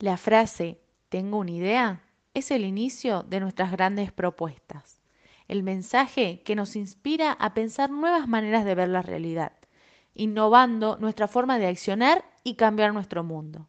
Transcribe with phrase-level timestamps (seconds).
[0.00, 0.80] La frase
[1.10, 2.00] tengo una idea
[2.32, 5.02] es el inicio de nuestras grandes propuestas,
[5.46, 9.52] el mensaje que nos inspira a pensar nuevas maneras de ver la realidad,
[10.14, 13.68] innovando nuestra forma de accionar y cambiar nuestro mundo.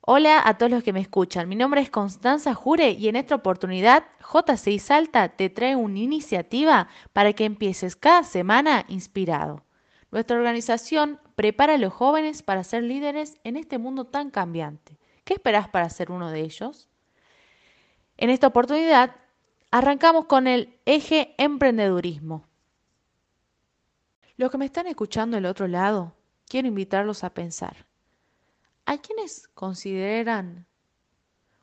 [0.00, 3.36] Hola a todos los que me escuchan, mi nombre es Constanza Jure y en esta
[3.36, 9.62] oportunidad JCI Salta te trae una iniciativa para que empieces cada semana inspirado.
[10.10, 14.98] Nuestra organización prepara a los jóvenes para ser líderes en este mundo tan cambiante.
[15.24, 16.88] ¿Qué esperas para ser uno de ellos?
[18.18, 19.16] En esta oportunidad,
[19.70, 22.46] arrancamos con el eje emprendedurismo.
[24.36, 26.14] Los que me están escuchando del otro lado,
[26.46, 27.86] quiero invitarlos a pensar.
[28.84, 30.66] ¿A quiénes consideran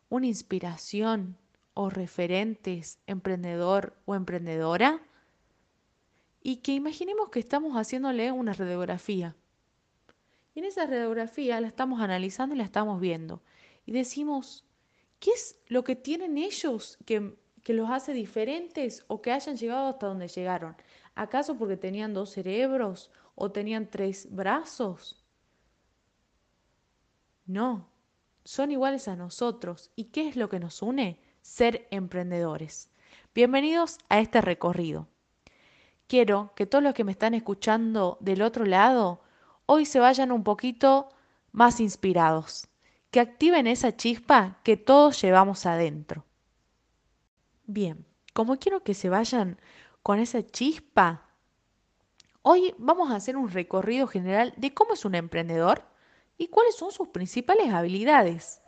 [0.10, 1.38] una inspiración
[1.76, 5.02] o referentes emprendedor o emprendedora?
[6.42, 9.36] Y que imaginemos que estamos haciéndole una radiografía.
[10.56, 13.44] Y en esa radiografía la estamos analizando y la estamos viendo
[13.92, 14.64] y decimos,
[15.20, 19.90] ¿qué es lo que tienen ellos que, que los hace diferentes o que hayan llegado
[19.90, 20.78] hasta donde llegaron?
[21.14, 25.22] ¿Acaso porque tenían dos cerebros o tenían tres brazos?
[27.46, 27.86] No,
[28.46, 29.92] son iguales a nosotros.
[29.98, 31.20] ¿Y qué es lo que nos une?
[31.42, 32.90] Ser emprendedores.
[33.36, 35.10] Bienvenidos a este recorrido.
[36.08, 39.20] Quiero que todos los que me están escuchando del otro lado
[39.66, 41.10] hoy se vayan un poquito
[41.52, 42.71] más inspirados
[43.12, 46.26] que activen esa chispa que todos llevamos adentro.
[47.66, 49.60] Bien, como quiero que se vayan
[50.02, 51.30] con esa chispa,
[52.42, 55.84] hoy vamos a hacer un recorrido general de cómo es un emprendedor
[56.38, 58.62] y cuáles son sus principales habilidades.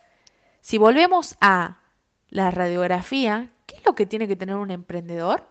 [0.59, 1.79] Si volvemos a
[2.29, 5.47] la radiografía, ¿qué es lo que tiene que tener un emprendedor?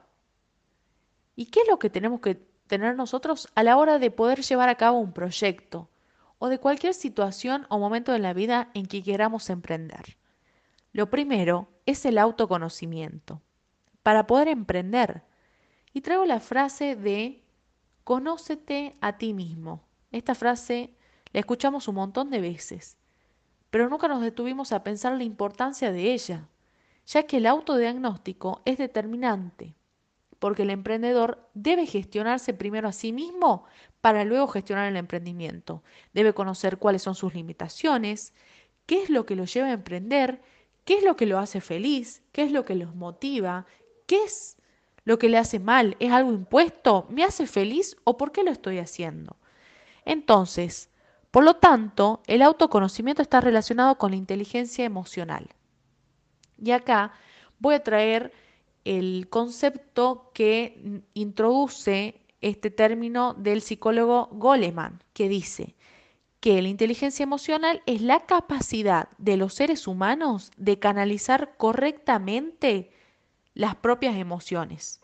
[1.35, 2.35] ¿Y qué es lo que tenemos que
[2.67, 5.89] tener nosotros a la hora de poder llevar a cabo un proyecto?
[6.45, 10.17] O de cualquier situación o momento de la vida en que queramos emprender.
[10.93, 13.41] Lo primero es el autoconocimiento,
[14.03, 15.23] para poder emprender.
[15.93, 17.45] Y traigo la frase de
[18.03, 19.85] conócete a ti mismo.
[20.11, 20.97] Esta frase
[21.33, 22.97] la escuchamos un montón de veces,
[23.71, 26.49] pero nunca nos detuvimos a pensar la importancia de ella,
[27.07, 29.77] ya que el autodiagnóstico es determinante
[30.43, 33.65] porque el emprendedor debe gestionarse primero a sí mismo
[34.01, 35.85] para luego gestionar el emprendimiento.
[36.15, 38.35] Debe conocer cuáles son sus limitaciones,
[38.87, 40.43] qué es lo que lo lleva a emprender,
[40.85, 43.67] qué es lo que lo hace feliz, qué es lo que los motiva,
[44.09, 44.57] qué es
[45.05, 48.51] lo que le hace mal, es algo impuesto, me hace feliz o por qué lo
[48.51, 49.37] estoy haciendo.
[50.05, 50.91] Entonces,
[51.31, 55.51] por lo tanto, el autoconocimiento está relacionado con la inteligencia emocional.
[56.61, 57.13] Y acá
[57.61, 58.33] voy a traer
[58.85, 65.77] el concepto que introduce este término del psicólogo Goleman, que dice
[66.41, 72.91] que la inteligencia emocional es la capacidad de los seres humanos de canalizar correctamente
[73.55, 75.01] las propias emociones,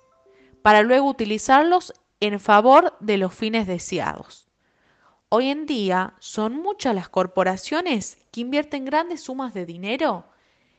[0.63, 4.49] para luego utilizarlos en favor de los fines deseados.
[5.29, 10.25] Hoy en día son muchas las corporaciones que invierten grandes sumas de dinero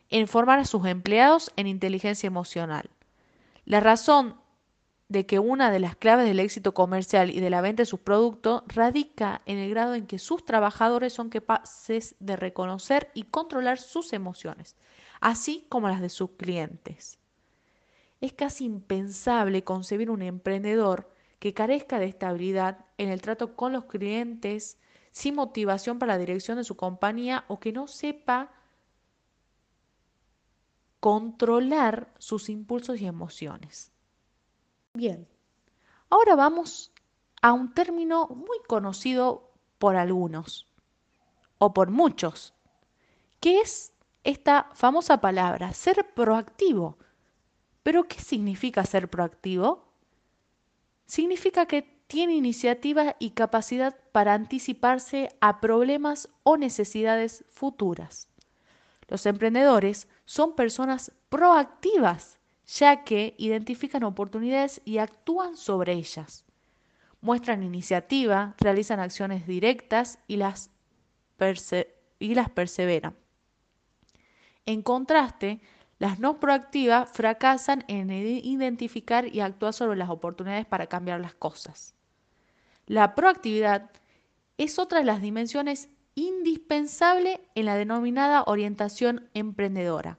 [0.09, 2.89] en formar a sus empleados en inteligencia emocional.
[3.65, 4.35] La razón
[5.09, 7.99] de que una de las claves del éxito comercial y de la venta de sus
[7.99, 13.79] productos radica en el grado en que sus trabajadores son capaces de reconocer y controlar
[13.79, 14.75] sus emociones,
[15.19, 17.17] así como las de sus clientes.
[18.21, 23.85] Es casi impensable concebir un emprendedor que carezca de estabilidad en el trato con los
[23.85, 24.77] clientes,
[25.11, 28.51] sin motivación para la dirección de su compañía o que no sepa
[30.99, 33.91] controlar sus impulsos y emociones.
[34.93, 35.27] Bien,
[36.09, 36.91] ahora vamos
[37.41, 40.67] a un término muy conocido por algunos
[41.57, 42.53] o por muchos,
[43.39, 43.93] que es
[44.23, 46.97] esta famosa palabra, ser proactivo.
[47.83, 49.85] ¿Pero qué significa ser proactivo?
[51.05, 58.28] Significa que tiene iniciativa y capacidad para anticiparse a problemas o necesidades futuras.
[59.09, 66.45] Los emprendedores son personas proactivas, ya que identifican oportunidades y actúan sobre ellas.
[67.21, 70.69] Muestran iniciativa, realizan acciones directas y las,
[72.19, 73.15] y las perseveran.
[74.65, 75.59] En contraste,
[75.97, 81.95] las no proactivas fracasan en identificar y actuar sobre las oportunidades para cambiar las cosas.
[82.85, 83.89] La proactividad
[84.57, 85.89] es otra de las dimensiones
[86.19, 90.17] indispensable en la denominada orientación emprendedora,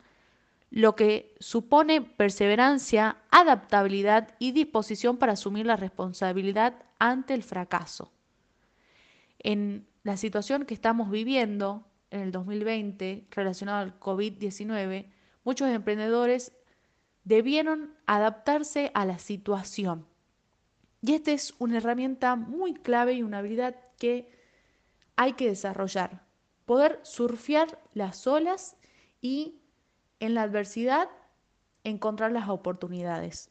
[0.71, 8.13] lo que supone perseverancia, adaptabilidad y disposición para asumir la responsabilidad ante el fracaso.
[9.39, 15.07] En la situación que estamos viviendo, en el 2020 relacionado al COVID-19,
[15.45, 16.53] muchos emprendedores
[17.25, 20.07] debieron adaptarse a la situación.
[21.03, 24.40] Y esta es una herramienta muy clave y una habilidad que
[25.21, 26.23] hay que desarrollar.
[26.65, 28.75] Poder surfear las olas
[29.21, 29.61] y
[30.19, 31.11] en la adversidad
[31.85, 33.51] encontrar las oportunidades.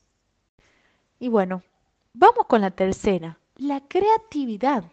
[1.19, 1.61] Y bueno,
[2.13, 4.83] vamos con la tercera, la creatividad.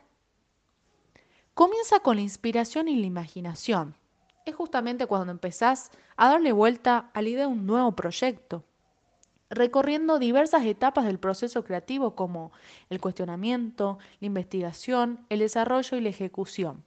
[1.54, 3.94] Comienza con la inspiración y la imaginación.
[4.44, 8.64] Es justamente cuando empezás a darle vuelta a la idea de un nuevo proyecto,
[9.50, 12.52] recorriendo diversas etapas del proceso creativo como
[12.90, 16.84] el cuestionamiento, la investigación, el desarrollo y la ejecución.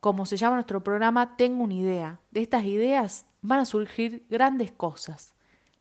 [0.00, 2.20] Como se llama nuestro programa, tengo una idea.
[2.30, 5.34] De estas ideas van a surgir grandes cosas.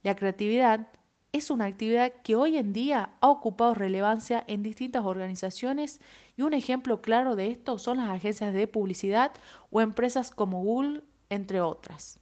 [0.04, 0.88] La creatividad
[1.34, 6.00] es una actividad que hoy en día ha ocupado relevancia en distintas organizaciones
[6.36, 9.32] y un ejemplo claro de esto son las agencias de publicidad
[9.70, 12.20] o empresas como Google, entre otras.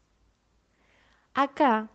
[1.33, 1.89] Acá,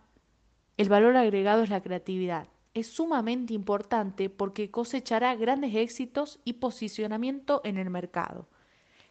[0.81, 2.47] el valor agregado es la creatividad.
[2.73, 8.47] Es sumamente importante porque cosechará grandes éxitos y posicionamiento en el mercado.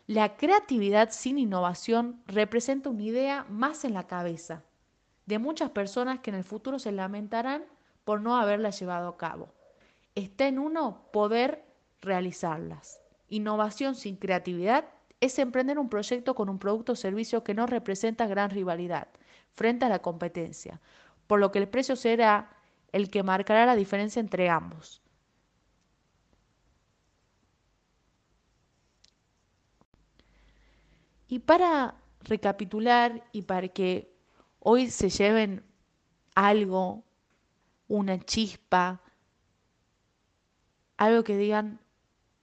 [0.09, 4.65] La creatividad sin innovación representa una idea más en la cabeza
[5.27, 7.63] de muchas personas que en el futuro se lamentarán
[8.05, 9.55] por no haberla llevado a cabo.
[10.17, 11.65] Está en uno poder
[12.01, 13.01] realizarlas.
[13.29, 14.87] Innovación sin creatividad
[15.21, 19.07] es emprender un proyecto con un producto o servicio que no representa gran rivalidad
[19.55, 20.81] frente a la competencia,
[21.31, 22.51] por lo que el precio será
[22.91, 25.01] el que marcará la diferencia entre ambos.
[31.29, 31.95] Y para
[32.25, 34.13] recapitular y para que
[34.59, 35.63] hoy se lleven
[36.35, 37.05] algo,
[37.87, 39.01] una chispa,
[40.97, 41.79] algo que digan,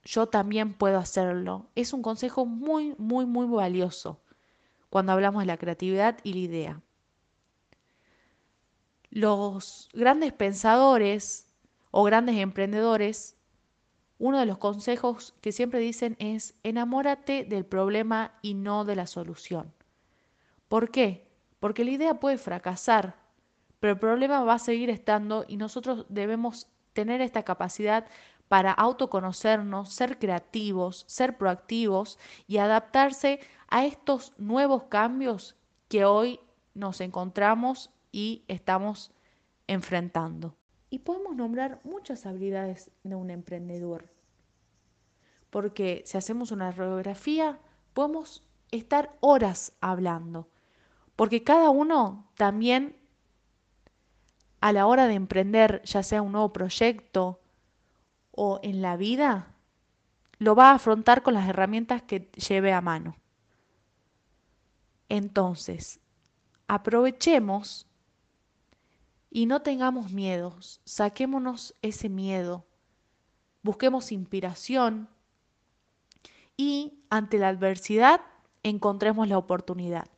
[0.02, 4.22] yo también puedo hacerlo, es un consejo muy, muy, muy valioso
[4.88, 6.82] cuando hablamos de la creatividad y la idea.
[9.10, 11.46] Los grandes pensadores
[11.90, 13.38] o grandes emprendedores
[14.18, 19.06] uno de los consejos que siempre dicen es enamórate del problema y no de la
[19.06, 19.72] solución.
[20.68, 21.28] ¿Por qué?
[21.60, 23.16] Porque la idea puede fracasar,
[23.80, 28.06] pero el problema va a seguir estando y nosotros debemos tener esta capacidad
[28.48, 32.18] para autoconocernos, ser creativos, ser proactivos
[32.48, 35.54] y adaptarse a estos nuevos cambios
[35.88, 36.40] que hoy
[36.74, 39.12] nos encontramos y estamos
[39.66, 40.56] enfrentando.
[40.90, 44.08] Y podemos nombrar muchas habilidades de un emprendedor.
[45.50, 47.58] Porque si hacemos una radiografía,
[47.92, 50.48] podemos estar horas hablando.
[51.16, 52.96] Porque cada uno también
[54.60, 57.40] a la hora de emprender, ya sea un nuevo proyecto
[58.30, 59.54] o en la vida,
[60.38, 63.16] lo va a afrontar con las herramientas que lleve a mano.
[65.08, 66.00] Entonces,
[66.66, 67.87] aprovechemos
[69.30, 72.64] y no tengamos miedos, saquémonos ese miedo,
[73.62, 75.08] busquemos inspiración
[76.56, 78.20] y ante la adversidad
[78.62, 80.08] encontremos la oportunidad.